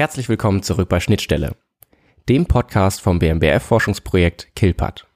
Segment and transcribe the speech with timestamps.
[0.00, 1.56] Herzlich willkommen zurück bei Schnittstelle,
[2.26, 5.06] dem Podcast vom BMBF Forschungsprojekt KILPAT.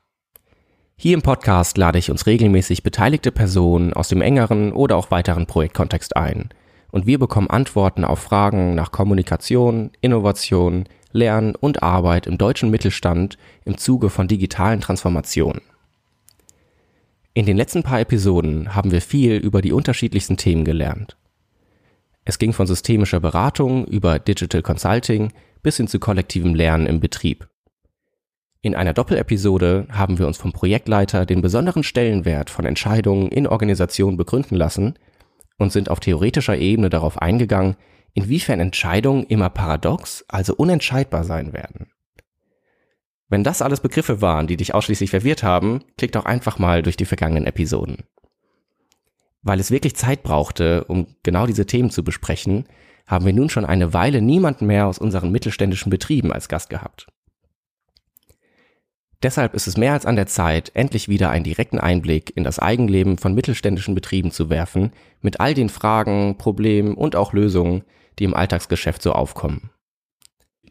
[0.94, 5.46] Hier im Podcast lade ich uns regelmäßig beteiligte Personen aus dem engeren oder auch weiteren
[5.46, 6.50] Projektkontext ein
[6.92, 13.38] und wir bekommen Antworten auf Fragen nach Kommunikation, Innovation, Lernen und Arbeit im deutschen Mittelstand
[13.64, 15.62] im Zuge von digitalen Transformationen.
[17.32, 21.16] In den letzten paar Episoden haben wir viel über die unterschiedlichsten Themen gelernt.
[22.24, 27.48] Es ging von systemischer Beratung über Digital Consulting bis hin zu kollektivem Lernen im Betrieb.
[28.62, 34.16] In einer Doppelepisode haben wir uns vom Projektleiter den besonderen Stellenwert von Entscheidungen in Organisationen
[34.16, 34.94] begründen lassen
[35.58, 37.76] und sind auf theoretischer Ebene darauf eingegangen,
[38.14, 41.90] inwiefern Entscheidungen immer paradox, also unentscheidbar sein werden.
[43.28, 46.96] Wenn das alles Begriffe waren, die dich ausschließlich verwirrt haben, klick doch einfach mal durch
[46.96, 48.04] die vergangenen Episoden.
[49.44, 52.64] Weil es wirklich Zeit brauchte, um genau diese Themen zu besprechen,
[53.06, 57.06] haben wir nun schon eine Weile niemanden mehr aus unseren mittelständischen Betrieben als Gast gehabt.
[59.22, 62.58] Deshalb ist es mehr als an der Zeit, endlich wieder einen direkten Einblick in das
[62.58, 67.84] Eigenleben von mittelständischen Betrieben zu werfen, mit all den Fragen, Problemen und auch Lösungen,
[68.18, 69.70] die im Alltagsgeschäft so aufkommen.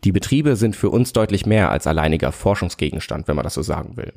[0.04, 3.98] Die Betriebe sind für uns deutlich mehr als alleiniger Forschungsgegenstand, wenn man das so sagen
[3.98, 4.14] will.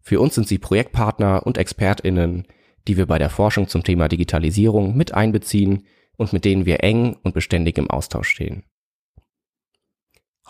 [0.00, 2.46] Für uns sind sie Projektpartner und Expertinnen,
[2.88, 5.84] die wir bei der Forschung zum Thema Digitalisierung mit einbeziehen
[6.16, 8.64] und mit denen wir eng und beständig im Austausch stehen.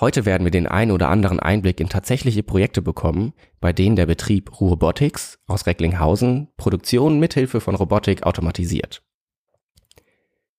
[0.00, 4.06] Heute werden wir den einen oder anderen Einblick in tatsächliche Projekte bekommen, bei denen der
[4.06, 9.02] Betrieb Robotics aus Recklinghausen Produktionen mithilfe von Robotik automatisiert.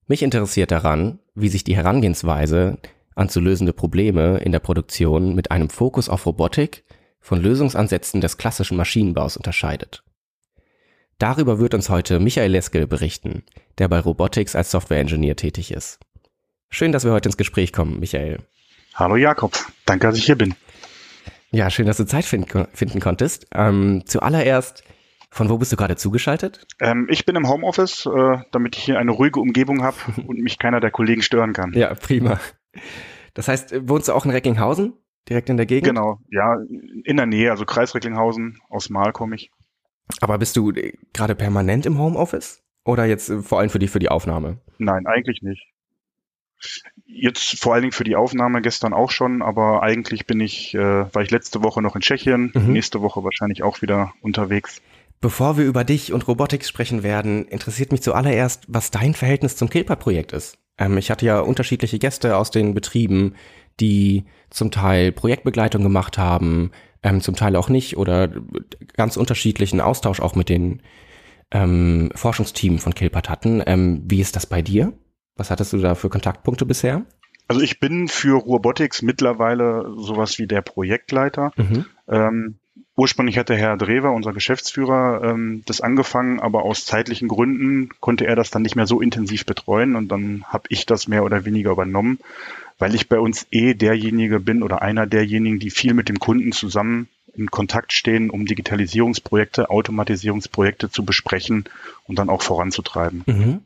[0.07, 2.77] Mich interessiert daran, wie sich die Herangehensweise
[3.15, 6.83] an zu lösende Probleme in der Produktion mit einem Fokus auf Robotik
[7.19, 10.03] von Lösungsansätzen des klassischen Maschinenbaus unterscheidet.
[11.23, 13.43] Darüber wird uns heute Michael Leskel berichten,
[13.77, 16.01] der bei Robotics als Software-Engineer tätig ist.
[16.69, 18.39] Schön, dass wir heute ins Gespräch kommen, Michael.
[18.93, 19.53] Hallo Jakob,
[19.85, 20.53] danke, dass ich hier bin.
[21.49, 23.47] Ja, schön, dass du Zeit finden, finden konntest.
[23.55, 24.83] Ähm, zuallererst,
[25.29, 26.67] von wo bist du gerade zugeschaltet?
[26.81, 29.95] Ähm, ich bin im Homeoffice, äh, damit ich hier eine ruhige Umgebung habe
[30.27, 31.71] und mich keiner der Kollegen stören kann.
[31.71, 32.41] Ja, prima.
[33.33, 34.91] Das heißt, wohnst du auch in Recklinghausen?
[35.29, 35.87] Direkt in der Gegend?
[35.87, 36.57] Genau, ja,
[37.05, 39.51] in der Nähe, also Kreis Recklinghausen, aus Mahl komme ich.
[40.21, 42.63] Aber bist du äh, gerade permanent im Homeoffice?
[42.85, 44.59] Oder jetzt äh, vor allem für die, für die Aufnahme?
[44.77, 45.67] Nein, eigentlich nicht.
[47.05, 51.13] Jetzt vor allen Dingen für die Aufnahme gestern auch schon, aber eigentlich bin ich, äh,
[51.13, 52.71] war ich letzte Woche noch in Tschechien, mhm.
[52.71, 54.81] nächste Woche wahrscheinlich auch wieder unterwegs.
[55.19, 59.69] Bevor wir über dich und Robotics sprechen werden, interessiert mich zuallererst, was dein Verhältnis zum
[59.69, 60.57] Kilper-Projekt ist.
[60.77, 63.35] Ähm, ich hatte ja unterschiedliche Gäste aus den Betrieben,
[63.79, 66.71] die zum Teil Projektbegleitung gemacht haben,
[67.03, 68.29] ähm, zum Teil auch nicht oder
[68.95, 70.81] ganz unterschiedlichen Austausch auch mit den
[71.51, 73.61] ähm, Forschungsteam von Kilpat hatten.
[73.65, 74.93] Ähm, wie ist das bei dir?
[75.35, 77.05] Was hattest du da für Kontaktpunkte bisher?
[77.47, 81.51] Also ich bin für Robotics mittlerweile sowas wie der Projektleiter.
[81.57, 81.85] Mhm.
[82.07, 82.55] Ähm,
[82.95, 88.35] ursprünglich hatte Herr Drewer, unser Geschäftsführer, ähm, das angefangen, aber aus zeitlichen Gründen konnte er
[88.35, 91.71] das dann nicht mehr so intensiv betreuen und dann habe ich das mehr oder weniger
[91.71, 92.19] übernommen,
[92.83, 96.51] weil ich bei uns eh derjenige bin oder einer derjenigen, die viel mit dem Kunden
[96.51, 101.63] zusammen in Kontakt stehen, um Digitalisierungsprojekte, Automatisierungsprojekte zu besprechen
[102.09, 103.23] und dann auch voranzutreiben.
[103.25, 103.61] Mhm.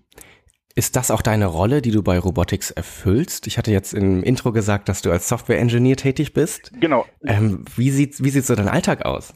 [0.76, 3.48] Ist das auch deine Rolle, die du bei Robotics erfüllst?
[3.48, 6.72] Ich hatte jetzt im Intro gesagt, dass du als Software-Engineer tätig bist.
[6.80, 7.08] Genau.
[7.26, 9.34] Ähm, wie sieht wie sieht so dein Alltag aus?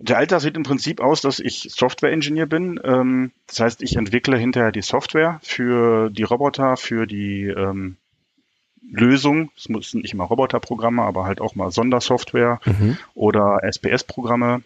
[0.00, 2.80] Der Alltag sieht im Prinzip aus, dass ich Software-Engineer bin.
[2.82, 7.98] Ähm, das heißt, ich entwickle hinterher die Software für die Roboter, für die ähm,
[8.90, 9.50] Lösung.
[9.56, 12.98] Es müssen nicht immer Roboterprogramme, aber halt auch mal Sondersoftware mhm.
[13.14, 14.62] oder SPS-Programme.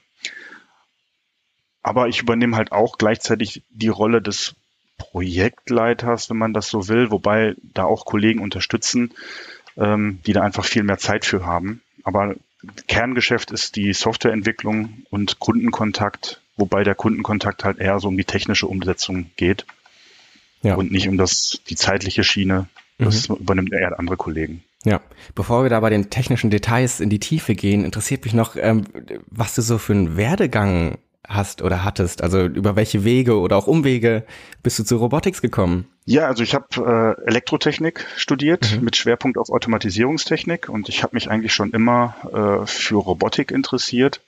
[1.82, 4.54] Aber ich übernehme halt auch gleichzeitig die Rolle des
[4.98, 9.12] Projektleiters, wenn man das so will, wobei da auch Kollegen unterstützen,
[9.76, 11.82] ähm, die da einfach viel mehr Zeit für haben.
[12.02, 12.34] Aber
[12.88, 18.66] Kerngeschäft ist die Softwareentwicklung und Kundenkontakt, wobei der Kundenkontakt halt eher so um die technische
[18.66, 19.66] Umsetzung geht
[20.62, 20.74] ja.
[20.74, 22.68] und nicht um das die zeitliche Schiene.
[22.98, 23.36] Das mhm.
[23.36, 24.62] übernimmt eher andere Kollegen.
[24.84, 25.00] Ja,
[25.34, 28.84] bevor wir da bei den technischen Details in die Tiefe gehen, interessiert mich noch, ähm,
[29.26, 30.98] was du so für einen Werdegang
[31.28, 32.22] hast oder hattest?
[32.22, 34.24] Also über welche Wege oder auch Umwege
[34.62, 35.86] bist du zu Robotics gekommen?
[36.04, 38.84] Ja, also ich habe äh, Elektrotechnik studiert mhm.
[38.84, 42.14] mit Schwerpunkt auf Automatisierungstechnik und ich habe mich eigentlich schon immer
[42.62, 44.20] äh, für Robotik interessiert.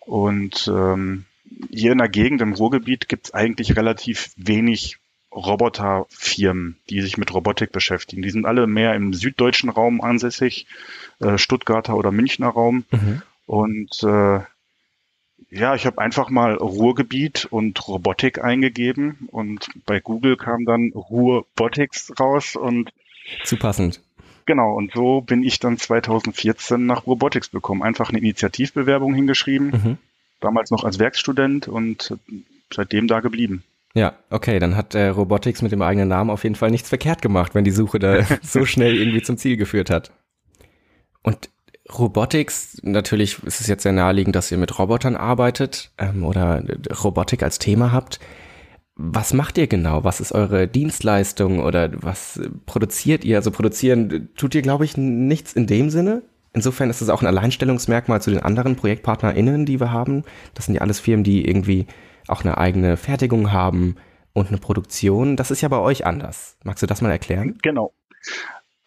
[0.00, 1.26] Und ähm,
[1.70, 4.98] hier in der Gegend im Ruhrgebiet gibt es eigentlich relativ wenig
[5.32, 8.22] Roboterfirmen, die sich mit Robotik beschäftigen.
[8.22, 10.66] Die sind alle mehr im süddeutschen Raum ansässig,
[11.20, 12.84] äh, Stuttgarter oder Münchner Raum.
[12.90, 13.22] Mhm.
[13.46, 14.40] Und äh,
[15.50, 22.12] ja, ich habe einfach mal Ruhrgebiet und Robotik eingegeben und bei Google kam dann Ruhrbotics
[22.18, 22.92] raus und
[23.44, 24.00] zu passend.
[24.46, 27.82] Genau, und so bin ich dann 2014 nach Robotics bekommen.
[27.82, 29.98] Einfach eine Initiativbewerbung hingeschrieben, mhm.
[30.40, 32.16] damals noch als Werkstudent und
[32.72, 33.62] seitdem da geblieben.
[33.98, 37.20] Ja, okay, dann hat äh, Robotics mit dem eigenen Namen auf jeden Fall nichts verkehrt
[37.20, 40.12] gemacht, wenn die Suche da so schnell irgendwie zum Ziel geführt hat.
[41.24, 41.50] Und
[41.92, 46.62] Robotics, natürlich ist es jetzt sehr naheliegend, dass ihr mit Robotern arbeitet ähm, oder
[47.02, 48.20] Robotik als Thema habt.
[48.94, 50.04] Was macht ihr genau?
[50.04, 53.38] Was ist eure Dienstleistung oder was produziert ihr?
[53.38, 56.22] Also produzieren tut ihr, glaube ich, nichts in dem Sinne.
[56.52, 60.22] Insofern ist es auch ein Alleinstellungsmerkmal zu den anderen ProjektpartnerInnen, die wir haben.
[60.54, 61.86] Das sind ja alles Firmen, die irgendwie
[62.30, 63.96] auch eine eigene Fertigung haben
[64.32, 65.36] und eine Produktion.
[65.36, 66.56] Das ist ja bei euch anders.
[66.64, 67.58] Magst du das mal erklären?
[67.62, 67.92] Genau.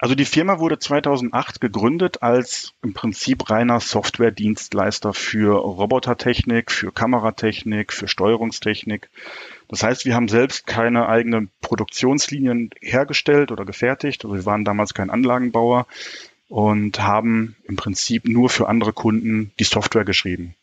[0.01, 7.93] Also die Firma wurde 2008 gegründet als im Prinzip reiner Software-Dienstleister für Robotertechnik, für Kameratechnik,
[7.93, 9.09] für Steuerungstechnik.
[9.67, 14.25] Das heißt, wir haben selbst keine eigenen Produktionslinien hergestellt oder gefertigt.
[14.25, 15.85] Also wir waren damals kein Anlagenbauer
[16.49, 20.55] und haben im Prinzip nur für andere Kunden die Software geschrieben.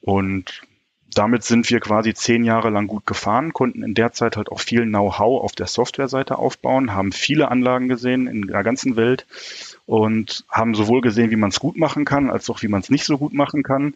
[0.00, 0.62] Und
[1.16, 4.60] damit sind wir quasi zehn Jahre lang gut gefahren, konnten in der Zeit halt auch
[4.60, 9.26] viel Know-how auf der Softwareseite aufbauen, haben viele Anlagen gesehen in der ganzen Welt
[9.86, 12.90] und haben sowohl gesehen, wie man es gut machen kann, als auch wie man es
[12.90, 13.94] nicht so gut machen kann.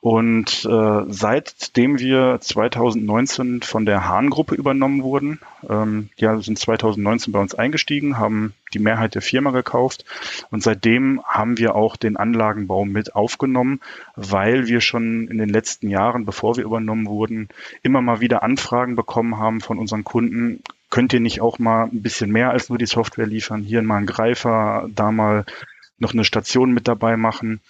[0.00, 7.40] Und äh, seitdem wir 2019 von der Hahn-Gruppe übernommen wurden, ähm, ja, sind 2019 bei
[7.40, 10.04] uns eingestiegen, haben die Mehrheit der Firma gekauft
[10.50, 13.80] und seitdem haben wir auch den Anlagenbau mit aufgenommen,
[14.16, 17.48] weil wir schon in den letzten Jahren, bevor wir übernommen wurden,
[17.82, 22.02] immer mal wieder Anfragen bekommen haben von unseren Kunden, könnt ihr nicht auch mal ein
[22.02, 25.46] bisschen mehr als nur die Software liefern, hier mal einen Greifer, da mal
[25.98, 27.60] noch eine Station mit dabei machen.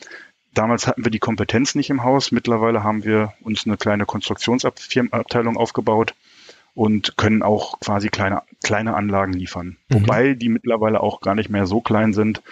[0.54, 2.32] Damals hatten wir die Kompetenz nicht im Haus.
[2.32, 6.14] Mittlerweile haben wir uns eine kleine Konstruktionsabteilung aufgebaut
[6.76, 9.78] und können auch quasi kleine, kleine Anlagen liefern.
[9.88, 10.02] Mhm.
[10.02, 12.42] Wobei die mittlerweile auch gar nicht mehr so klein sind.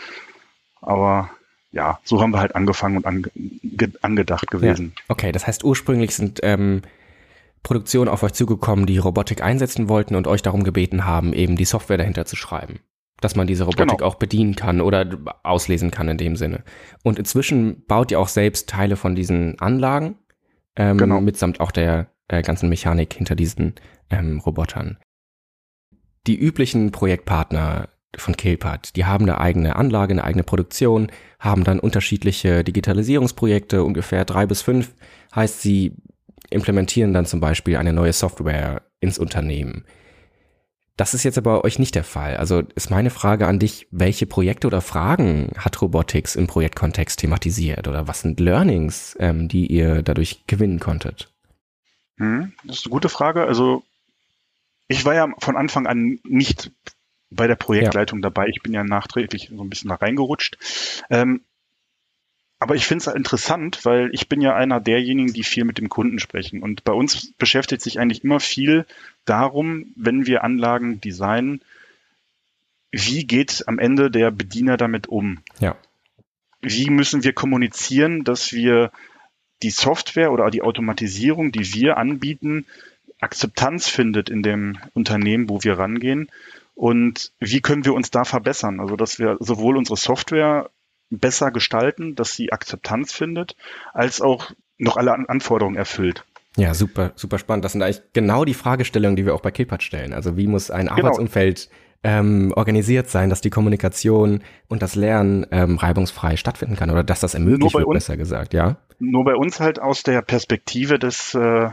[0.80, 1.30] Aber
[1.70, 3.30] ja, so haben wir halt angefangen und ange,
[4.00, 4.94] angedacht gewesen.
[4.96, 5.04] Ja.
[5.08, 6.80] Okay, das heißt ursprünglich sind ähm,
[7.62, 11.66] Produktionen auf euch zugekommen, die Robotik einsetzen wollten und euch darum gebeten haben, eben die
[11.66, 12.80] Software dahinter zu schreiben
[13.20, 14.04] dass man diese Robotik genau.
[14.04, 15.08] auch bedienen kann oder
[15.44, 16.62] auslesen kann in dem Sinne.
[17.02, 20.16] Und inzwischen baut ihr auch selbst Teile von diesen Anlagen,
[20.76, 21.22] ähm, genau.
[21.22, 23.74] mitsamt auch der äh, ganzen Mechanik hinter diesen
[24.10, 24.98] ähm, Robotern.
[26.26, 31.80] Die üblichen Projektpartner von Kilpat, die haben eine eigene Anlage, eine eigene Produktion, haben dann
[31.80, 34.94] unterschiedliche Digitalisierungsprojekte, ungefähr drei bis fünf,
[35.34, 35.96] heißt sie
[36.50, 39.84] implementieren dann zum Beispiel eine neue Software ins Unternehmen.
[40.96, 42.36] Das ist jetzt aber bei euch nicht der Fall.
[42.36, 47.88] Also ist meine Frage an dich, welche Projekte oder Fragen hat Robotics im Projektkontext thematisiert
[47.88, 51.33] oder was sind Learnings, ähm, die ihr dadurch gewinnen konntet?
[52.18, 53.44] Hm, das ist eine gute Frage.
[53.44, 53.84] Also
[54.88, 56.70] ich war ja von Anfang an nicht
[57.30, 58.30] bei der Projektleitung ja.
[58.30, 58.48] dabei.
[58.48, 60.58] Ich bin ja nachträglich so ein bisschen da reingerutscht.
[61.10, 61.42] Ähm,
[62.60, 65.88] aber ich finde es interessant, weil ich bin ja einer derjenigen, die viel mit dem
[65.88, 66.62] Kunden sprechen.
[66.62, 68.86] Und bei uns beschäftigt sich eigentlich immer viel
[69.24, 71.60] darum, wenn wir Anlagen designen,
[72.90, 75.42] wie geht am Ende der Bediener damit um?
[75.58, 75.76] Ja.
[76.62, 78.92] Wie müssen wir kommunizieren, dass wir
[79.64, 82.66] die Software oder die Automatisierung, die wir anbieten,
[83.20, 86.30] Akzeptanz findet in dem Unternehmen, wo wir rangehen?
[86.74, 88.78] Und wie können wir uns da verbessern?
[88.80, 90.70] Also, dass wir sowohl unsere Software
[91.08, 93.56] besser gestalten, dass sie Akzeptanz findet,
[93.94, 96.24] als auch noch alle Anforderungen erfüllt.
[96.56, 97.64] Ja, super, super spannend.
[97.64, 100.12] Das sind eigentlich genau die Fragestellungen, die wir auch bei Kilpat stellen.
[100.12, 100.96] Also wie muss ein genau.
[102.06, 107.20] Ähm, organisiert sein, dass die Kommunikation und das Lernen ähm, reibungsfrei stattfinden kann oder dass
[107.20, 108.76] das ermöglicht wird, uns, besser gesagt, ja?
[108.98, 111.70] Nur bei uns halt aus der Perspektive des äh,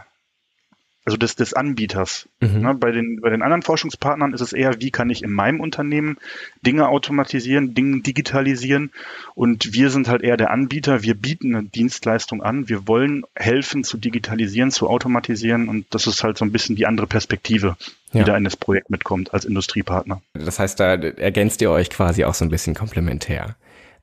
[1.04, 2.30] also des, des Anbieters.
[2.42, 2.62] Mhm.
[2.62, 5.60] Ne, bei, den, bei den anderen Forschungspartnern ist es eher, wie kann ich in meinem
[5.60, 6.18] Unternehmen
[6.62, 8.92] Dinge automatisieren, Dinge digitalisieren.
[9.34, 11.02] Und wir sind halt eher der Anbieter.
[11.02, 12.70] Wir bieten eine Dienstleistung an.
[12.70, 15.70] Wir wollen helfen zu digitalisieren, zu automatisieren.
[15.70, 17.78] Und das ist halt so ein bisschen die andere Perspektive,
[18.14, 18.24] die ja.
[18.24, 20.22] da in das Projekt mitkommt als Industriepartner.
[20.34, 23.56] Das heißt, da ergänzt ihr euch quasi auch so ein bisschen komplementär.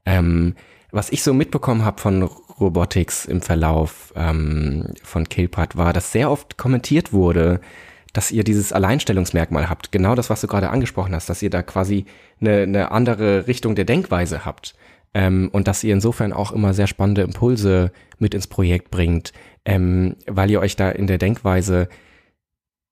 [0.05, 0.57] Ähm,
[0.91, 2.29] was ich so mitbekommen habe von
[2.61, 7.61] Robotics im Verlauf ähm, von Killpad war, dass sehr oft kommentiert wurde,
[8.13, 9.93] dass ihr dieses Alleinstellungsmerkmal habt.
[9.93, 12.07] Genau das, was du gerade angesprochen hast, dass ihr da quasi
[12.41, 14.75] eine, eine andere Richtung der Denkweise habt.
[15.15, 19.33] Ähm, und dass ihr insofern auch immer sehr spannende Impulse mit ins Projekt bringt,
[19.65, 21.89] ähm, weil ihr euch da in der Denkweise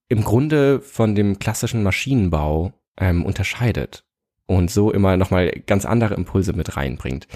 [0.08, 4.04] im Grunde von dem klassischen Maschinenbau ähm, unterscheidet
[4.46, 7.26] und so immer nochmal ganz andere Impulse mit reinbringt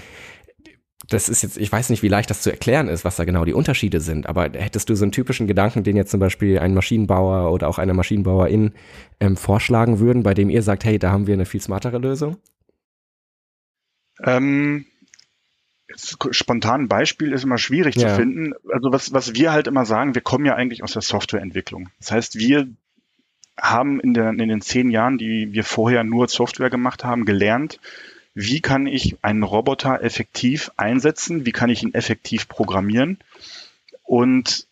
[1.09, 3.43] das ist jetzt, ich weiß nicht, wie leicht das zu erklären ist, was da genau
[3.45, 6.73] die Unterschiede sind, aber hättest du so einen typischen Gedanken, den jetzt zum Beispiel ein
[6.73, 8.73] Maschinenbauer oder auch eine Maschinenbauerin
[9.19, 12.37] ähm, vorschlagen würden, bei dem ihr sagt, hey, da haben wir eine viel smartere Lösung?
[14.23, 14.85] Ähm,
[15.95, 18.09] spontan Beispiel ist immer schwierig ja.
[18.09, 18.53] zu finden.
[18.71, 21.89] Also was, was wir halt immer sagen, wir kommen ja eigentlich aus der Softwareentwicklung.
[21.99, 22.69] Das heißt, wir
[23.59, 27.79] haben in, der, in den zehn Jahren, die wir vorher nur Software gemacht haben, gelernt,
[28.33, 33.19] wie kann ich einen Roboter effektiv einsetzen, wie kann ich ihn effektiv programmieren.
[34.03, 34.67] Und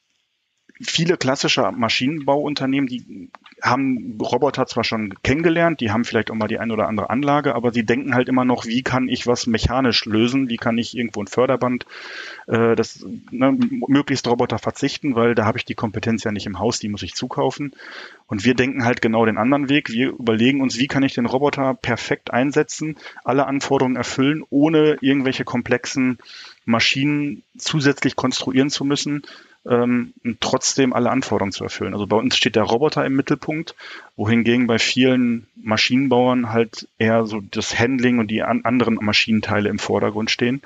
[0.82, 3.30] viele klassische Maschinenbauunternehmen, die
[3.62, 7.56] haben Roboter zwar schon kennengelernt, die haben vielleicht auch mal die ein oder andere Anlage,
[7.56, 10.96] aber sie denken halt immer noch, wie kann ich was mechanisch lösen, wie kann ich
[10.96, 11.86] irgendwo ein Förderband,
[12.48, 13.58] äh, das ne,
[13.88, 17.04] möglichst Roboter verzichten, weil da habe ich die Kompetenz ja nicht im Haus, die muss
[17.04, 17.74] ich zukaufen.
[18.28, 19.90] Und wir denken halt genau den anderen Weg.
[19.90, 22.96] Wir überlegen uns, wie kann ich den Roboter perfekt einsetzen,
[23.26, 26.20] alle Anforderungen erfüllen, ohne irgendwelche komplexen
[26.64, 29.24] Maschinen zusätzlich konstruieren zu müssen,
[29.66, 31.94] ähm, trotzdem alle Anforderungen zu erfüllen.
[31.94, 33.75] Also bei uns steht der Roboter im Mittelpunkt,
[34.16, 39.80] wohingegen bei vielen Maschinenbauern halt eher so das Handling und die an anderen Maschinenteile im
[39.80, 40.62] Vordergrund stehen.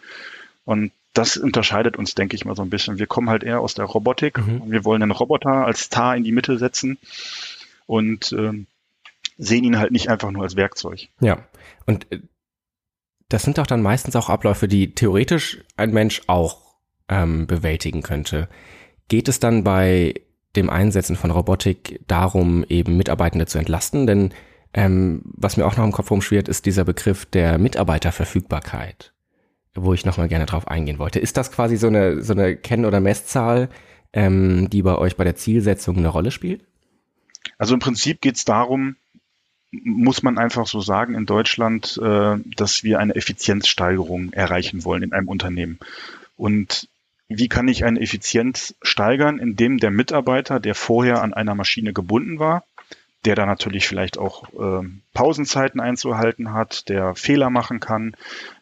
[0.66, 3.00] Und das unterscheidet uns, denke ich mal, so ein bisschen.
[3.00, 4.62] Wir kommen halt eher aus der Robotik mhm.
[4.62, 6.98] und wir wollen den Roboter als Star in die Mitte setzen
[7.86, 8.66] und äh,
[9.38, 11.08] sehen ihn halt nicht einfach nur als Werkzeug.
[11.20, 11.48] Ja,
[11.86, 12.20] und äh,
[13.30, 16.62] das sind doch dann meistens auch Abläufe, die theoretisch ein Mensch auch
[17.10, 18.48] ähm, bewältigen könnte.
[19.14, 20.16] Geht es dann bei
[20.56, 24.08] dem Einsetzen von Robotik darum, eben Mitarbeitende zu entlasten?
[24.08, 24.34] Denn
[24.74, 29.14] ähm, was mir auch noch im Kopf rumschwirrt, ist dieser Begriff der Mitarbeiterverfügbarkeit,
[29.76, 31.20] wo ich nochmal gerne drauf eingehen wollte.
[31.20, 33.70] Ist das quasi so eine, so eine Kenn- oder Messzahl,
[34.14, 36.64] ähm, die bei euch bei der Zielsetzung eine Rolle spielt?
[37.60, 38.96] Also im Prinzip geht es darum,
[39.70, 45.14] muss man einfach so sagen in Deutschland, äh, dass wir eine Effizienzsteigerung erreichen wollen in
[45.14, 45.78] einem Unternehmen.
[46.36, 46.90] Und
[47.38, 52.40] wie kann ich eine Effizienz steigern, indem der Mitarbeiter, der vorher an einer Maschine gebunden
[52.40, 52.64] war,
[53.26, 58.16] der da natürlich vielleicht auch äh, Pausenzeiten einzuhalten hat, der Fehler machen kann.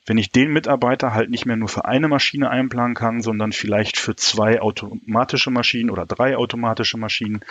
[0.05, 3.97] Wenn ich den Mitarbeiter halt nicht mehr nur für eine Maschine einplanen kann, sondern vielleicht
[3.97, 7.41] für zwei automatische Maschinen oder drei automatische Maschinen,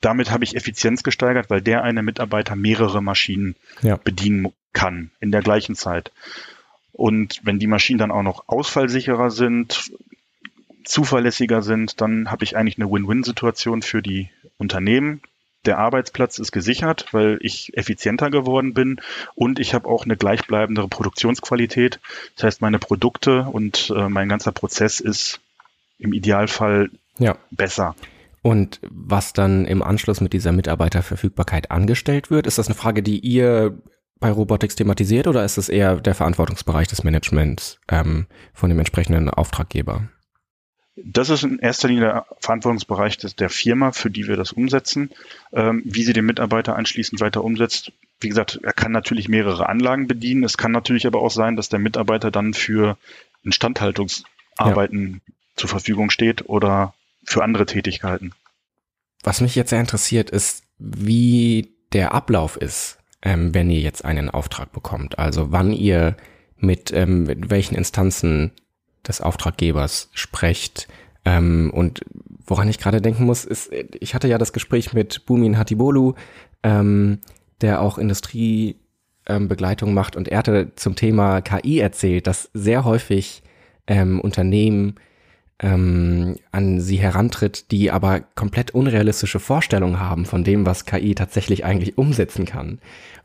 [0.00, 3.96] damit habe ich Effizienz gesteigert, weil der eine Mitarbeiter mehrere Maschinen ja.
[3.96, 6.12] bedienen kann in der gleichen Zeit.
[6.92, 9.90] Und wenn die Maschinen dann auch noch ausfallsicherer sind,
[10.84, 15.20] zuverlässiger sind, dann habe ich eigentlich eine Win-Win-Situation für die Unternehmen.
[15.64, 19.00] Der Arbeitsplatz ist gesichert, weil ich effizienter geworden bin
[19.34, 22.00] und ich habe auch eine gleichbleibendere Produktionsqualität.
[22.36, 25.40] Das heißt, meine Produkte und äh, mein ganzer Prozess ist
[25.98, 27.36] im Idealfall ja.
[27.50, 27.94] besser.
[28.42, 33.20] Und was dann im Anschluss mit dieser Mitarbeiterverfügbarkeit angestellt wird, ist das eine Frage, die
[33.20, 33.78] ihr
[34.20, 39.30] bei Robotics thematisiert oder ist es eher der Verantwortungsbereich des Managements ähm, von dem entsprechenden
[39.30, 40.08] Auftraggeber?
[40.96, 45.10] Das ist in erster Linie der Verantwortungsbereich des, der Firma, für die wir das umsetzen.
[45.52, 50.06] Ähm, wie sie den Mitarbeiter anschließend weiter umsetzt, wie gesagt, er kann natürlich mehrere Anlagen
[50.06, 50.44] bedienen.
[50.44, 52.96] Es kann natürlich aber auch sein, dass der Mitarbeiter dann für
[53.42, 55.34] Instandhaltungsarbeiten ja.
[55.56, 58.32] zur Verfügung steht oder für andere Tätigkeiten.
[59.22, 64.30] Was mich jetzt sehr interessiert, ist, wie der Ablauf ist, ähm, wenn ihr jetzt einen
[64.30, 65.18] Auftrag bekommt.
[65.18, 66.16] Also wann ihr
[66.56, 68.52] mit, ähm, mit welchen Instanzen
[69.06, 70.88] des Auftraggebers sprecht.
[71.24, 72.00] Ähm, und
[72.46, 76.14] woran ich gerade denken muss, ist, ich hatte ja das Gespräch mit Bumin Hatibolu,
[76.62, 77.18] ähm,
[77.60, 83.42] der auch Industriebegleitung ähm, macht und er hatte zum Thema KI erzählt, dass sehr häufig
[83.86, 84.96] ähm, Unternehmen
[85.60, 91.64] ähm, an sie herantritt, die aber komplett unrealistische Vorstellungen haben von dem, was KI tatsächlich
[91.64, 92.80] eigentlich umsetzen kann.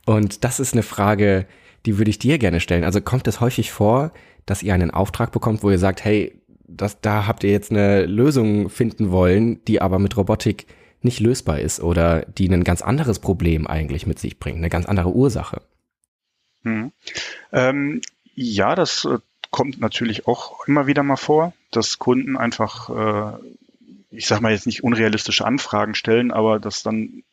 [0.06, 1.46] Und das ist eine Frage,
[1.86, 2.84] die würde ich dir gerne stellen.
[2.84, 4.12] Also kommt es häufig vor,
[4.46, 8.06] dass ihr einen Auftrag bekommt, wo ihr sagt, hey, das, da habt ihr jetzt eine
[8.06, 10.68] Lösung finden wollen, die aber mit Robotik
[11.02, 14.86] nicht lösbar ist oder die ein ganz anderes Problem eigentlich mit sich bringt, eine ganz
[14.86, 15.62] andere Ursache.
[16.64, 16.92] Hm.
[17.52, 18.02] Ähm,
[18.36, 19.20] ja, das äh,
[19.50, 23.38] kommt natürlich auch immer wieder mal vor, dass Kunden einfach, äh,
[24.12, 27.24] ich sag mal jetzt nicht unrealistische Anfragen stellen, aber dass dann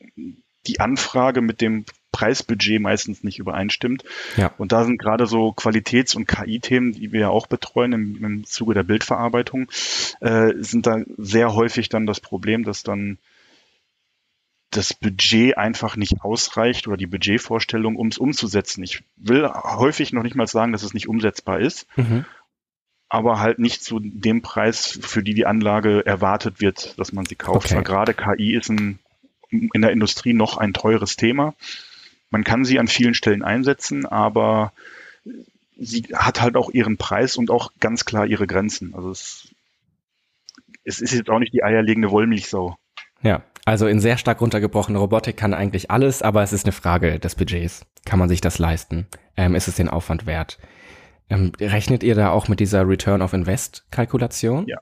[0.67, 4.03] die Anfrage mit dem Preisbudget meistens nicht übereinstimmt.
[4.37, 4.53] Ja.
[4.57, 8.45] Und da sind gerade so Qualitäts- und KI-Themen, die wir ja auch betreuen im, im
[8.45, 9.71] Zuge der Bildverarbeitung,
[10.21, 13.19] äh, sind da sehr häufig dann das Problem, dass dann
[14.71, 18.83] das Budget einfach nicht ausreicht oder die Budgetvorstellung, um es umzusetzen.
[18.83, 22.25] Ich will häufig noch nicht mal sagen, dass es nicht umsetzbar ist, mhm.
[23.09, 27.37] aber halt nicht zu dem Preis, für die die Anlage erwartet wird, dass man sie
[27.37, 27.67] kauft.
[27.67, 27.77] Okay.
[27.77, 28.99] Weil gerade KI ist ein,
[29.51, 31.55] in der Industrie noch ein teures Thema.
[32.31, 34.73] Man kann sie an vielen Stellen einsetzen, aber
[35.79, 38.95] sie hat halt auch ihren Preis und auch ganz klar ihre Grenzen.
[38.95, 39.49] Also es,
[40.85, 42.77] es ist jetzt auch nicht die eierlegende Wollmilchsau.
[43.23, 47.19] Ja, also in sehr stark runtergebrochene Robotik kann eigentlich alles, aber es ist eine Frage
[47.19, 47.87] des Budgets.
[48.05, 49.07] Kann man sich das leisten?
[49.37, 50.59] Ähm, ist es den Aufwand wert?
[51.29, 54.67] Ähm, rechnet ihr da auch mit dieser Return of Invest Kalkulation?
[54.69, 54.79] Ja.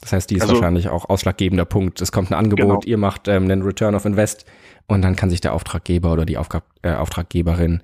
[0.00, 2.00] Das heißt, die ist Also- wahrscheinlich auch ausschlaggebender Punkt.
[2.00, 2.82] Es kommt ein Angebot, Genau.
[2.84, 4.44] ihr macht ähm, einen Return of Invest
[4.86, 7.82] und dann kann sich der Auftraggeber oder die Aufgab äh, Auftraggeberin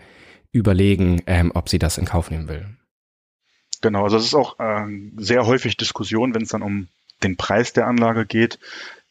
[0.53, 2.67] überlegen, ähm, ob sie das in Kauf nehmen will.
[3.81, 6.89] Genau, also es ist auch äh, sehr häufig Diskussion, wenn es dann um
[7.23, 8.59] den Preis der Anlage geht,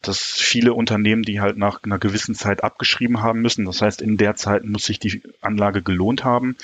[0.01, 3.65] dass viele Unternehmen die halt nach einer gewissen Zeit abgeschrieben haben müssen.
[3.65, 6.55] Das heißt, in der Zeit muss sich die Anlage gelohnt haben.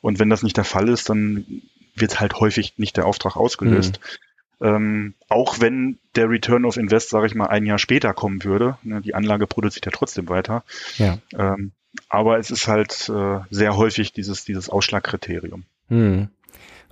[0.00, 1.62] Und wenn das nicht der Fall ist, dann
[1.94, 4.00] wird halt häufig nicht der Auftrag ausgelöst.
[4.60, 8.76] Ähm, auch wenn der Return of Invest, sage ich mal, ein Jahr später kommen würde.
[8.82, 10.64] Ne, die Anlage produziert ja trotzdem weiter.
[10.98, 11.18] Ja.
[11.36, 11.72] Ähm,
[12.08, 15.64] aber es ist halt äh, sehr häufig dieses, dieses Ausschlagkriterium.
[15.88, 16.28] Hm.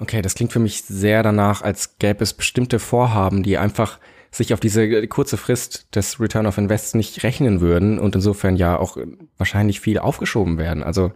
[0.00, 3.98] Okay, das klingt für mich sehr danach, als gäbe es bestimmte Vorhaben, die einfach
[4.30, 8.78] sich auf diese kurze Frist des Return of Invests nicht rechnen würden und insofern ja
[8.78, 8.96] auch
[9.38, 10.82] wahrscheinlich viel aufgeschoben werden.
[10.82, 11.12] Also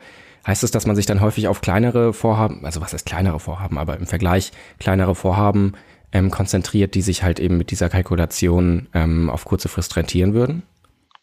[0.46, 3.78] heißt es, dass man sich dann häufig auf kleinere Vorhaben, also was heißt kleinere Vorhaben,
[3.78, 5.74] aber im Vergleich kleinere Vorhaben
[6.12, 10.62] ähm, konzentriert, die sich halt eben mit dieser Kalkulation ähm, auf kurze Frist rentieren würden?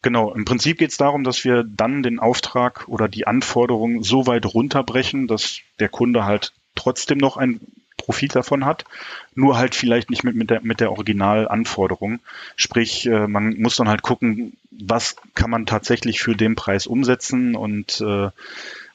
[0.02, 4.26] Genau, im Prinzip geht es darum, dass wir dann den Auftrag oder die Anforderungen so
[4.26, 7.60] weit runterbrechen, dass der Kunde halt trotzdem noch ein
[7.98, 8.86] Profit davon hat,
[9.34, 12.20] nur halt vielleicht nicht mit, mit der, mit der Originalanforderung.
[12.56, 17.54] Sprich, äh, man muss dann halt gucken, was kann man tatsächlich für den Preis umsetzen
[17.54, 18.30] und äh,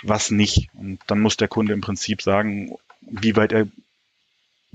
[0.02, 0.70] was nicht.
[0.74, 3.68] Und dann muss der Kunde im Prinzip sagen, wie weit er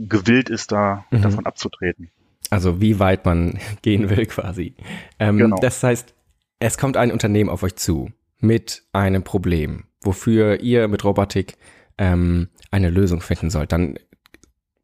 [0.09, 1.23] gewillt ist, da Mhm.
[1.23, 2.11] davon abzutreten.
[2.51, 4.75] Also wie weit man gehen will quasi.
[5.19, 5.57] Ähm, Genau.
[5.61, 6.15] Das heißt,
[6.59, 11.57] es kommt ein Unternehmen auf euch zu mit einem Problem, wofür ihr mit Robotik
[11.99, 13.73] ähm, eine Lösung finden sollt.
[13.73, 13.99] Dann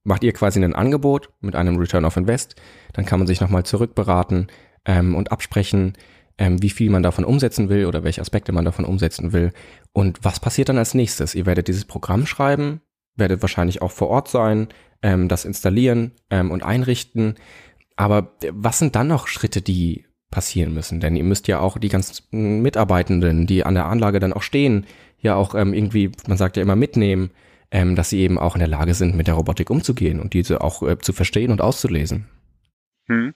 [0.04, 2.54] macht ihr quasi ein Angebot mit einem Return of Invest.
[2.92, 4.46] Dann kann man sich nochmal zurückberaten
[4.84, 5.94] ähm, und absprechen,
[6.38, 9.52] ähm, wie viel man davon umsetzen will oder welche Aspekte man davon umsetzen will.
[9.92, 11.34] Und was passiert dann als nächstes?
[11.34, 12.82] Ihr werdet dieses Programm schreiben,
[13.16, 14.68] werdet wahrscheinlich auch vor Ort sein,
[15.02, 17.34] ähm, das installieren ähm, und einrichten.
[17.96, 21.00] Aber was sind dann noch Schritte, die passieren müssen?
[21.00, 24.86] Denn ihr müsst ja auch die ganzen Mitarbeitenden, die an der Anlage dann auch stehen,
[25.20, 27.30] ja auch ähm, irgendwie, man sagt ja immer mitnehmen,
[27.70, 30.60] ähm, dass sie eben auch in der Lage sind, mit der Robotik umzugehen und diese
[30.60, 32.28] auch äh, zu verstehen und auszulesen.
[33.06, 33.34] Hm.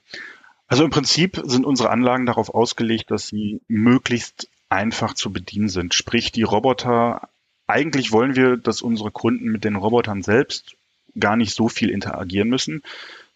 [0.67, 5.93] Also im Prinzip sind unsere Anlagen darauf ausgelegt, dass sie möglichst einfach zu bedienen sind.
[5.93, 7.29] Sprich, die Roboter,
[7.71, 10.75] eigentlich wollen wir, dass unsere Kunden mit den Robotern selbst
[11.19, 12.83] gar nicht so viel interagieren müssen,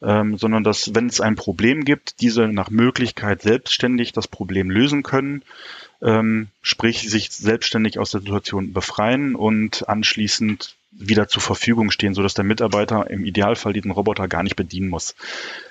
[0.02, 5.04] ähm, sondern dass, wenn es ein Problem gibt, diese nach Möglichkeit selbstständig das Problem lösen
[5.04, 5.43] können,
[6.02, 12.34] ähm, sprich sich selbstständig aus der Situation befreien und anschließend wieder zur Verfügung stehen, sodass
[12.34, 15.15] der Mitarbeiter im Idealfall diesen Roboter gar nicht bedienen muss.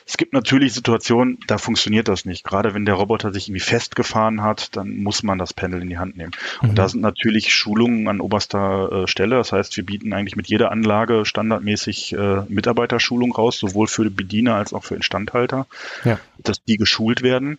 [0.07, 2.45] Es gibt natürlich Situationen, da funktioniert das nicht.
[2.45, 5.97] Gerade wenn der Roboter sich irgendwie festgefahren hat, dann muss man das Panel in die
[5.99, 6.33] Hand nehmen.
[6.61, 6.71] Mhm.
[6.71, 9.37] Und da sind natürlich Schulungen an oberster äh, Stelle.
[9.37, 14.57] Das heißt, wir bieten eigentlich mit jeder Anlage standardmäßig äh, Mitarbeiterschulung raus, sowohl für Bediener
[14.57, 15.67] als auch für Instandhalter,
[16.05, 16.19] Ja.
[16.39, 17.59] dass die geschult werden.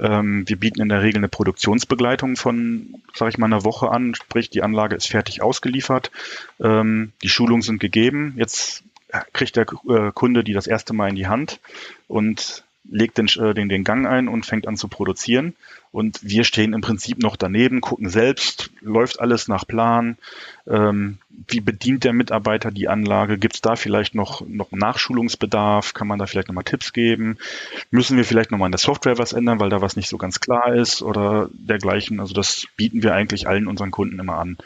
[0.00, 4.14] Ähm, wir bieten in der Regel eine Produktionsbegleitung von, sage ich mal, einer Woche an.
[4.14, 6.10] Sprich, die Anlage ist fertig ausgeliefert.
[6.60, 8.34] Ähm, die Schulungen sind gegeben.
[8.36, 8.82] Jetzt
[9.32, 11.60] kriegt der äh, Kunde die das erste Mal in die Hand
[12.08, 15.54] und legt den, äh, den, den Gang ein und fängt an zu produzieren.
[15.92, 20.18] Und wir stehen im Prinzip noch daneben, gucken selbst, läuft alles nach Plan.
[20.68, 23.38] Ähm, wie bedient der Mitarbeiter die Anlage?
[23.38, 25.94] Gibt es da vielleicht noch, noch Nachschulungsbedarf?
[25.94, 27.38] Kann man da vielleicht nochmal Tipps geben?
[27.90, 30.38] Müssen wir vielleicht nochmal in der Software was ändern, weil da was nicht so ganz
[30.38, 32.20] klar ist oder dergleichen?
[32.20, 34.58] Also das bieten wir eigentlich allen unseren Kunden immer an.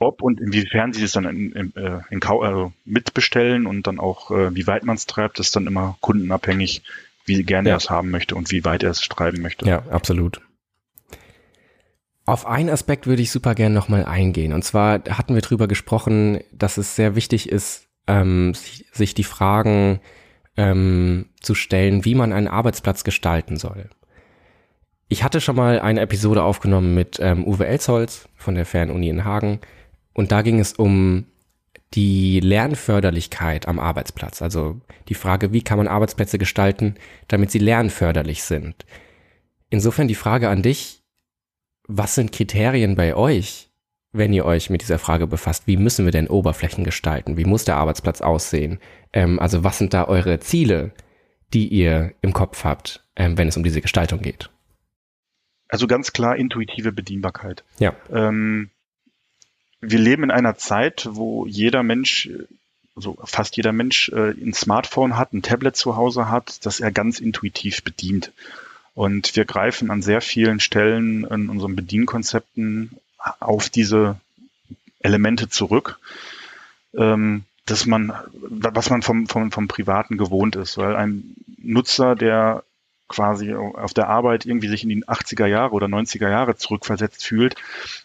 [0.00, 4.30] Ob und inwiefern sie es dann in, in, äh, in also mitbestellen und dann auch,
[4.30, 6.82] äh, wie weit man es treibt, ist dann immer kundenabhängig,
[7.24, 7.74] wie gerne Ja.
[7.74, 9.66] er es haben möchte und wie weit er es treiben möchte.
[9.66, 10.40] Ja, absolut.
[12.26, 14.52] Auf einen Aspekt würde ich super gerne nochmal eingehen.
[14.52, 19.24] Und zwar hatten wir drüber gesprochen, dass es sehr wichtig ist, ähm, sich, sich die
[19.24, 20.00] Fragen
[20.56, 23.90] ähm, zu stellen, wie man einen Arbeitsplatz gestalten soll.
[25.08, 29.24] Ich hatte schon mal eine Episode aufgenommen mit ähm, Uwe Elsholz von der Fernuni in
[29.24, 29.60] Hagen.
[30.12, 31.26] Und da ging es um
[31.94, 34.42] die Lernförderlichkeit am Arbeitsplatz.
[34.42, 36.94] Also die Frage, wie kann man Arbeitsplätze gestalten,
[37.28, 38.86] damit sie lernförderlich sind.
[39.70, 41.02] Insofern die Frage an dich,
[41.86, 43.70] was sind Kriterien bei euch,
[44.12, 45.66] wenn ihr euch mit dieser Frage befasst?
[45.66, 47.36] Wie müssen wir denn Oberflächen gestalten?
[47.36, 48.78] Wie muss der Arbeitsplatz aussehen?
[49.12, 50.92] Ähm, also was sind da eure Ziele,
[51.52, 54.50] die ihr im Kopf habt, ähm, wenn es um diese Gestaltung geht?
[55.68, 57.64] Also ganz klar intuitive Bedienbarkeit.
[57.78, 57.94] Ja.
[58.12, 58.70] Ähm,
[59.80, 62.28] wir leben in einer Zeit, wo jeder Mensch,
[62.96, 66.92] also fast jeder Mensch, äh, ein Smartphone hat, ein Tablet zu Hause hat, das er
[66.92, 68.32] ganz intuitiv bedient.
[68.94, 72.90] Und wir greifen an sehr vielen Stellen in unseren Bedienkonzepten
[73.38, 74.20] auf diese
[75.00, 75.98] Elemente zurück.
[76.96, 82.64] ähm, dass man, was man vom, vom, vom Privaten gewohnt ist, weil ein Nutzer, der
[83.10, 87.56] quasi auf der Arbeit irgendwie sich in die 80er Jahre oder 90er Jahre zurückversetzt fühlt.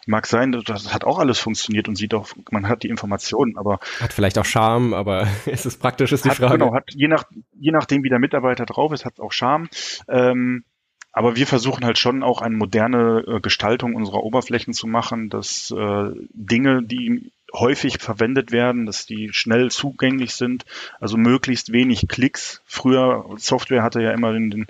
[0.08, 3.80] Mag sein, das hat auch alles funktioniert und sieht auch, man hat die Informationen, aber.
[4.02, 6.58] Hat vielleicht auch Charme, aber ist es praktisch, ist die hat, Frage.
[6.58, 9.70] Genau, hat, je nach, je nachdem, wie der Mitarbeiter drauf ist, hat es auch Charme.
[10.10, 10.64] Ähm,
[11.12, 15.72] aber wir versuchen halt schon auch eine moderne äh, Gestaltung unserer Oberflächen zu machen, dass
[15.72, 20.66] äh, Dinge, die häufig verwendet werden, dass die schnell zugänglich sind,
[21.00, 22.62] also möglichst wenig Klicks.
[22.66, 24.68] Früher Software hatte ja immer den, den,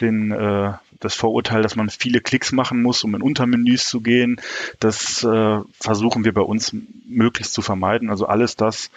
[0.00, 4.40] den äh, das Vorurteil, dass man viele Klicks machen muss, um in Untermenüs zu gehen.
[4.80, 6.74] Das äh, versuchen wir bei uns
[7.06, 8.10] möglichst zu vermeiden.
[8.10, 8.90] Also alles das,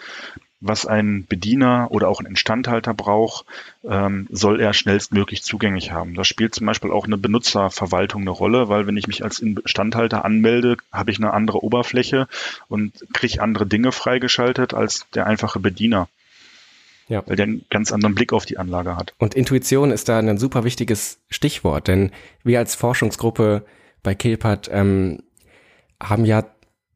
[0.60, 3.46] was ein Bediener oder auch ein Instandhalter braucht,
[3.82, 6.14] ähm, soll er schnellstmöglich zugänglich haben.
[6.14, 10.24] Da spielt zum Beispiel auch eine Benutzerverwaltung eine Rolle, weil wenn ich mich als Instandhalter
[10.24, 12.28] anmelde, habe ich eine andere Oberfläche
[12.68, 16.08] und kriege andere Dinge freigeschaltet als der einfache Bediener.
[17.08, 17.24] Ja.
[17.26, 19.14] Weil der einen ganz anderen Blick auf die Anlage hat.
[19.18, 22.12] Und Intuition ist da ein super wichtiges Stichwort, denn
[22.44, 23.64] wir als Forschungsgruppe
[24.02, 25.22] bei Kilpat ähm,
[26.00, 26.44] haben ja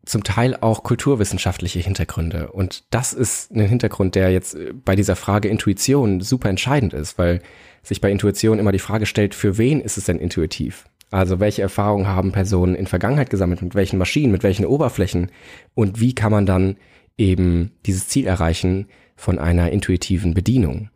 [0.04, 2.52] zum Teil auch kulturwissenschaftliche Hintergründe.
[2.52, 7.18] Und das ist ein Hintergrund, der jetzt äh, bei dieser Frage Intuition super entscheidend ist,
[7.18, 7.40] weil
[7.82, 10.86] sich bei Intuition immer die Frage stellt, für wen ist es denn intuitiv?
[11.10, 15.30] Also welche Erfahrungen haben Personen in Vergangenheit gesammelt, mit welchen Maschinen, mit welchen Oberflächen
[15.74, 16.76] und wie kann man dann
[17.16, 20.90] eben dieses Ziel erreichen von einer intuitiven Bedienung?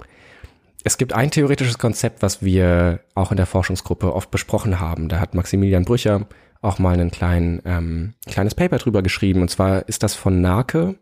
[0.82, 5.08] Es gibt ein theoretisches Konzept, was wir auch in der Forschungsgruppe oft besprochen haben.
[5.08, 6.26] Da hat Maximilian Brücher
[6.60, 9.42] auch mal ein klein, ähm, kleines Paper drüber geschrieben.
[9.42, 10.96] Und zwar ist das von Nake,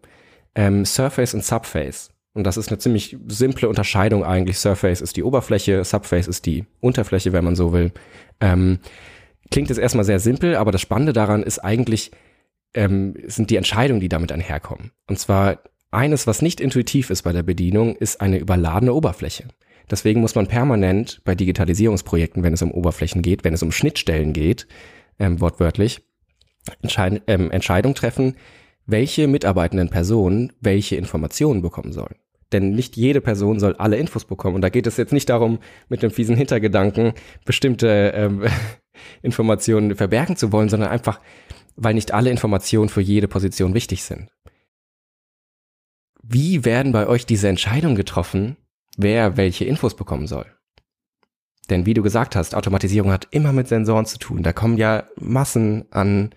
[0.54, 2.10] ähm, Surface und Subface.
[2.34, 4.58] Und das ist eine ziemlich simple Unterscheidung eigentlich.
[4.58, 7.92] Surface ist die Oberfläche, Subface ist die Unterfläche, wenn man so will.
[8.40, 8.80] Ähm,
[9.50, 12.10] klingt jetzt erstmal sehr simpel, aber das Spannende daran ist eigentlich,
[12.74, 14.92] ähm, sind die Entscheidungen, die damit einherkommen.
[15.06, 19.44] Und zwar eines, was nicht intuitiv ist bei der Bedienung, ist eine überladene Oberfläche.
[19.90, 24.34] Deswegen muss man permanent bei Digitalisierungsprojekten, wenn es um Oberflächen geht, wenn es um Schnittstellen
[24.34, 24.66] geht,
[25.18, 26.02] ähm, wortwörtlich,
[26.82, 28.36] Entscheid ähm, Entscheidung treffen,
[28.86, 32.16] welche mitarbeitenden Personen welche Informationen bekommen sollen.
[32.52, 34.54] Denn nicht jede Person soll alle Infos bekommen.
[34.54, 37.12] Und da geht es jetzt nicht darum, mit dem fiesen Hintergedanken
[37.44, 38.44] bestimmte ähm,
[39.22, 41.20] Informationen verbergen zu wollen, sondern einfach,
[41.74, 44.30] weil nicht alle Informationen für jede Position wichtig sind.
[46.22, 48.56] Wie werden bei euch diese Entscheidungen getroffen,
[48.96, 50.46] wer welche Infos bekommen soll?
[51.70, 54.42] Denn wie du gesagt hast, Automatisierung hat immer mit Sensoren zu tun.
[54.42, 56.30] Da kommen ja Massen an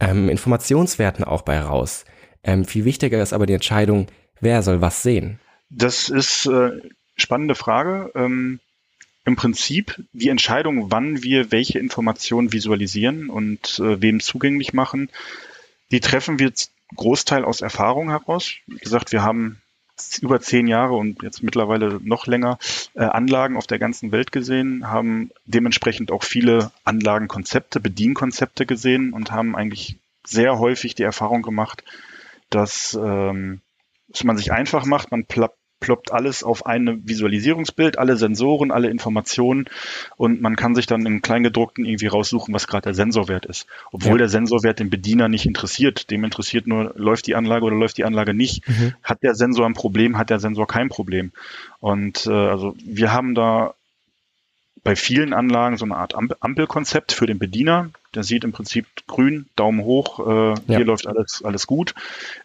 [0.00, 2.04] ähm, Informationswerten auch bei raus.
[2.42, 4.06] Ähm, viel wichtiger ist aber die Entscheidung,
[4.40, 5.40] wer soll was sehen.
[5.70, 6.70] Das ist äh,
[7.16, 8.12] spannende Frage.
[8.14, 8.60] Ähm,
[9.24, 15.08] Im Prinzip die Entscheidung, wann wir welche Informationen visualisieren und äh, wem zugänglich machen,
[15.90, 16.52] die treffen wir
[16.94, 18.54] Großteil aus Erfahrung heraus.
[18.66, 19.60] Wie gesagt, wir haben
[20.20, 22.58] über zehn Jahre und jetzt mittlerweile noch länger
[22.94, 29.32] äh, Anlagen auf der ganzen Welt gesehen, haben dementsprechend auch viele Anlagenkonzepte, Bedienkonzepte gesehen und
[29.32, 31.84] haben eigentlich sehr häufig die Erfahrung gemacht,
[32.50, 33.60] dass, ähm,
[34.08, 38.88] dass man sich einfach macht, man plappt ploppt alles auf ein Visualisierungsbild, alle Sensoren, alle
[38.88, 39.66] Informationen
[40.16, 43.66] und man kann sich dann im Kleingedruckten irgendwie raussuchen, was gerade der Sensorwert ist.
[43.92, 44.18] Obwohl ja.
[44.18, 46.10] der Sensorwert den Bediener nicht interessiert.
[46.10, 48.68] Dem interessiert nur, läuft die Anlage oder läuft die Anlage nicht.
[48.68, 48.94] Mhm.
[49.02, 51.30] Hat der Sensor ein Problem, hat der Sensor kein Problem.
[51.80, 53.74] Und äh, also wir haben da
[54.86, 57.90] bei vielen Anlagen so eine Art Ampelkonzept für den Bediener.
[58.14, 60.56] Der sieht im Prinzip grün, Daumen hoch, äh, ja.
[60.68, 61.92] hier läuft alles, alles gut.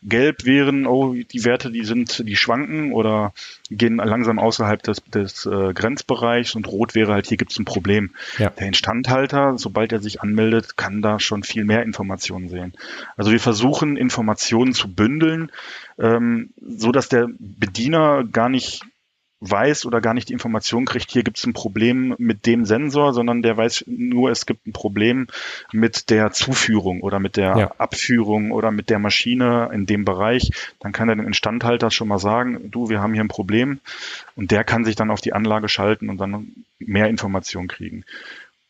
[0.01, 3.31] Gelb wären, oh, die Werte, die sind, die schwanken oder
[3.69, 7.65] gehen langsam außerhalb des, des äh, Grenzbereichs und rot wäre halt, hier gibt es ein
[7.65, 8.09] Problem.
[8.39, 8.49] Ja.
[8.49, 12.73] Der Instandhalter, sobald er sich anmeldet, kann da schon viel mehr Informationen sehen.
[13.15, 15.51] Also wir versuchen, Informationen zu bündeln,
[15.99, 18.83] ähm, so dass der Bediener gar nicht
[19.41, 23.13] weiß oder gar nicht die Information kriegt, hier gibt es ein Problem mit dem Sensor,
[23.13, 25.27] sondern der weiß nur, es gibt ein Problem
[25.71, 27.71] mit der Zuführung oder mit der ja.
[27.79, 30.51] Abführung oder mit der Maschine in dem Bereich.
[30.79, 33.79] Dann kann er den Instandhalter schon mal sagen, du, wir haben hier ein Problem
[34.35, 38.05] und der kann sich dann auf die Anlage schalten und dann mehr Informationen kriegen.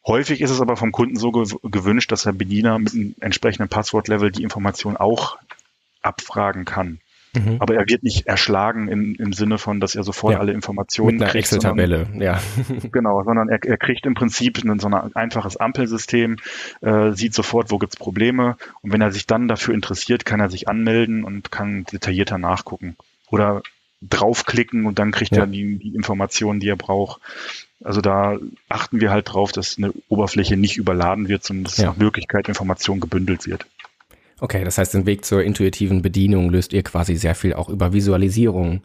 [0.07, 4.31] Häufig ist es aber vom Kunden so gewünscht, dass der Bediener mit einem entsprechenden Passwortlevel
[4.31, 5.37] die Information auch
[6.01, 6.99] abfragen kann.
[7.33, 7.57] Mhm.
[7.59, 10.39] Aber er wird nicht erschlagen im, im Sinne von, dass er sofort ja.
[10.39, 11.45] alle Informationen Mit einer kriegt.
[11.45, 12.41] Excel-Tabelle, ja.
[12.91, 16.37] genau, sondern er, er kriegt im Prinzip ein, so ein einfaches Ampelsystem,
[16.81, 18.57] äh, sieht sofort, wo gibt's Probleme.
[18.81, 22.95] Und wenn er sich dann dafür interessiert, kann er sich anmelden und kann detaillierter nachgucken.
[23.29, 23.61] Oder
[24.01, 25.43] draufklicken und dann kriegt ja.
[25.43, 27.21] er die, die Informationen, die er braucht.
[27.83, 31.87] Also da achten wir halt drauf, dass eine Oberfläche nicht überladen wird, sondern dass ja.
[31.87, 33.65] nach Möglichkeit Information gebündelt wird.
[34.41, 37.93] Okay, das heißt, den Weg zur intuitiven Bedienung löst ihr quasi sehr viel auch über
[37.93, 38.81] Visualisierung,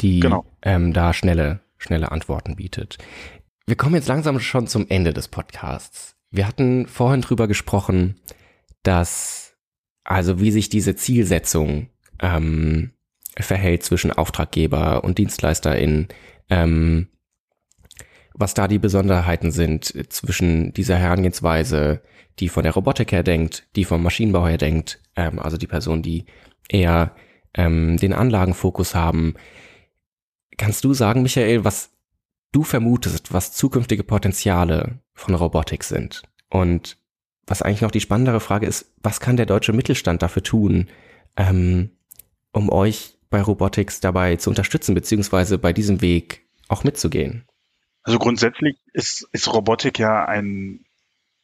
[0.00, 0.46] die genau.
[0.62, 2.96] ähm, da schnelle, schnelle Antworten bietet.
[3.66, 6.14] Wir kommen jetzt langsam schon zum Ende des Podcasts.
[6.30, 8.20] Wir hatten vorhin drüber gesprochen,
[8.84, 9.56] dass,
[10.04, 11.88] also wie sich diese Zielsetzung
[12.20, 12.92] ähm,
[13.36, 16.06] verhält zwischen Auftraggeber und DienstleisterInnen,
[16.50, 17.08] ähm,
[18.34, 22.02] was da die Besonderheiten sind zwischen dieser Herangehensweise,
[22.38, 26.02] die von der Robotik her denkt, die vom Maschinenbau her denkt, ähm, also die Person,
[26.02, 26.24] die
[26.68, 27.14] eher
[27.54, 29.34] ähm, den Anlagenfokus haben.
[30.56, 31.90] Kannst du sagen, Michael, was
[32.52, 36.22] du vermutest, was zukünftige Potenziale von Robotik sind?
[36.48, 36.98] Und
[37.46, 40.88] was eigentlich noch die spannendere Frage ist, was kann der deutsche Mittelstand dafür tun,
[41.36, 41.90] ähm,
[42.52, 47.44] um euch bei Robotics dabei zu unterstützen, beziehungsweise bei diesem Weg auch mitzugehen?
[48.02, 50.80] Also grundsätzlich ist, ist Robotik ja ein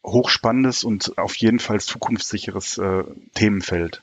[0.04, 4.02] hochspannendes und auf jeden Fall zukunftssicheres äh, Themenfeld.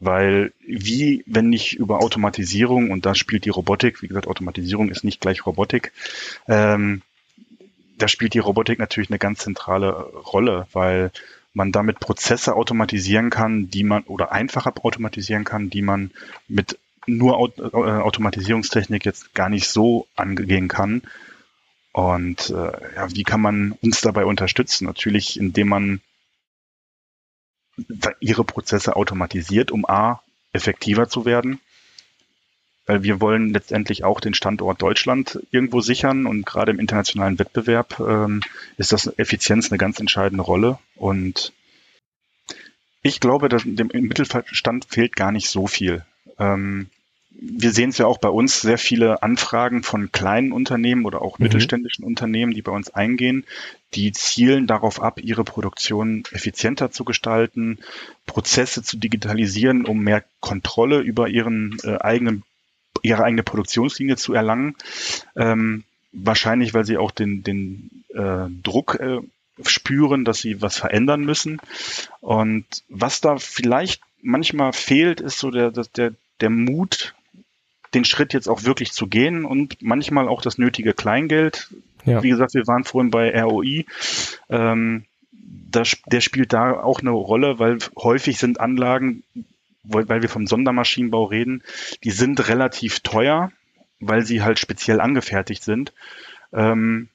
[0.00, 5.02] Weil wie, wenn nicht über Automatisierung, und da spielt die Robotik, wie gesagt, Automatisierung ist
[5.02, 5.92] nicht gleich Robotik,
[6.46, 7.02] ähm,
[7.96, 11.10] da spielt die Robotik natürlich eine ganz zentrale Rolle, weil
[11.52, 16.12] man damit Prozesse automatisieren kann, die man oder einfacher automatisieren kann, die man
[16.46, 21.02] mit nur äh, Automatisierungstechnik jetzt gar nicht so angehen kann.
[21.98, 24.84] Und äh, ja, wie kann man uns dabei unterstützen?
[24.84, 26.00] Natürlich, indem man
[28.20, 31.58] ihre Prozesse automatisiert, um A, effektiver zu werden.
[32.86, 37.98] Weil wir wollen letztendlich auch den Standort Deutschland irgendwo sichern und gerade im internationalen Wettbewerb
[37.98, 38.42] ähm,
[38.76, 40.78] ist das Effizienz eine ganz entscheidende Rolle.
[40.94, 41.52] Und
[43.02, 46.04] ich glaube, dass dem Mittelstand fehlt gar nicht so viel.
[46.38, 46.90] Ähm,
[47.40, 51.38] wir sehen es ja auch bei uns, sehr viele Anfragen von kleinen Unternehmen oder auch
[51.38, 51.44] mhm.
[51.44, 53.44] mittelständischen Unternehmen, die bei uns eingehen,
[53.94, 57.78] die zielen darauf ab, ihre Produktion effizienter zu gestalten,
[58.26, 62.42] Prozesse zu digitalisieren, um mehr Kontrolle über ihren äh, eigenen,
[63.02, 64.74] ihre eigene Produktionslinie zu erlangen.
[65.36, 69.20] Ähm, wahrscheinlich, weil sie auch den, den äh, Druck äh,
[69.64, 71.60] spüren, dass sie was verändern müssen.
[72.20, 77.14] Und was da vielleicht manchmal fehlt, ist so der, der, der Mut,
[77.94, 81.68] den Schritt jetzt auch wirklich zu gehen und manchmal auch das nötige Kleingeld.
[82.04, 82.22] Ja.
[82.22, 83.86] Wie gesagt, wir waren vorhin bei ROI.
[84.48, 85.04] Ähm,
[85.70, 89.22] das, der spielt da auch eine Rolle, weil häufig sind Anlagen,
[89.82, 91.62] weil wir vom Sondermaschinenbau reden,
[92.04, 93.52] die sind relativ teuer,
[94.00, 95.92] weil sie halt speziell angefertigt sind.
[96.52, 97.08] Ähm,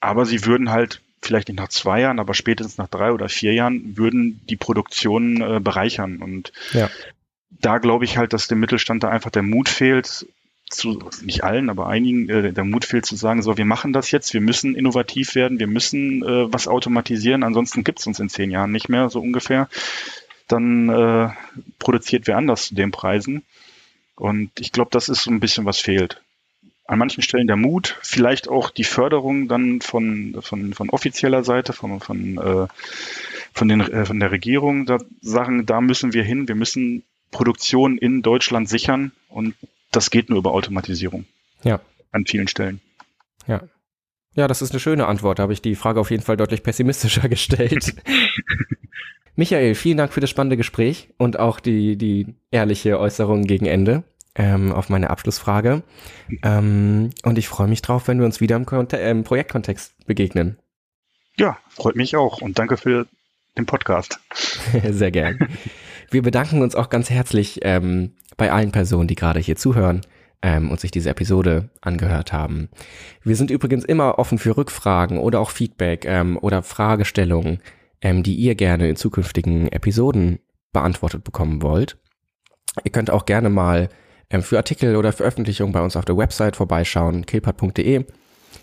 [0.00, 3.54] aber sie würden halt vielleicht nicht nach zwei Jahren, aber spätestens nach drei oder vier
[3.54, 6.22] Jahren würden die Produktion äh, bereichern.
[6.22, 6.90] Und ja
[7.60, 10.26] da glaube ich halt, dass dem Mittelstand da einfach der Mut fehlt,
[10.70, 14.10] zu, nicht allen, aber einigen, äh, der Mut fehlt zu sagen, so, wir machen das
[14.10, 18.28] jetzt, wir müssen innovativ werden, wir müssen äh, was automatisieren, ansonsten gibt es uns in
[18.28, 19.68] zehn Jahren nicht mehr, so ungefähr.
[20.48, 21.30] Dann äh,
[21.78, 23.42] produziert wer anders zu den Preisen.
[24.16, 26.20] Und ich glaube, das ist so ein bisschen was fehlt.
[26.86, 31.72] An manchen Stellen der Mut, vielleicht auch die Förderung dann von, von, von offizieller Seite,
[31.72, 32.66] von, von, äh,
[33.54, 37.02] von, den, äh, von der Regierung, da sagen, da müssen wir hin, wir müssen
[37.34, 39.54] Produktion in Deutschland sichern und
[39.90, 41.26] das geht nur über Automatisierung.
[41.64, 41.80] Ja.
[42.12, 42.80] An vielen Stellen.
[43.46, 43.60] Ja.
[44.36, 45.38] Ja, das ist eine schöne Antwort.
[45.38, 47.94] Da habe ich die Frage auf jeden Fall deutlich pessimistischer gestellt.
[49.36, 54.04] Michael, vielen Dank für das spannende Gespräch und auch die, die ehrliche Äußerung gegen Ende
[54.36, 55.82] ähm, auf meine Abschlussfrage.
[56.44, 60.56] Ähm, und ich freue mich drauf, wenn wir uns wieder im, Konte im Projektkontext begegnen.
[61.36, 63.08] Ja, freut mich auch und danke für
[63.58, 64.20] den Podcast.
[64.88, 65.48] Sehr gern.
[66.10, 70.02] Wir bedanken uns auch ganz herzlich ähm, bei allen Personen, die gerade hier zuhören
[70.42, 72.68] ähm, und sich diese Episode angehört haben.
[73.22, 77.60] Wir sind übrigens immer offen für Rückfragen oder auch Feedback ähm, oder Fragestellungen,
[78.00, 80.38] ähm, die ihr gerne in zukünftigen Episoden
[80.72, 81.96] beantwortet bekommen wollt.
[82.82, 83.88] Ihr könnt auch gerne mal
[84.30, 88.04] ähm, für Artikel oder Veröffentlichungen bei uns auf der Website vorbeischauen, killpad.de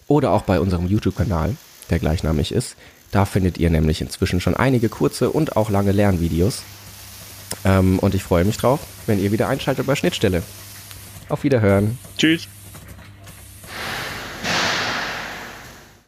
[0.07, 1.55] oder auch bei unserem YouTube-Kanal,
[1.89, 2.75] der gleichnamig ist.
[3.11, 6.63] Da findet ihr nämlich inzwischen schon einige kurze und auch lange Lernvideos.
[7.65, 10.43] Ähm, und ich freue mich drauf, wenn ihr wieder einschaltet bei Schnittstelle.
[11.29, 11.97] Auf Wiederhören.
[12.17, 12.47] Tschüss.